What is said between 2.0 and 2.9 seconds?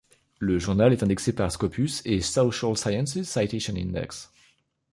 et Social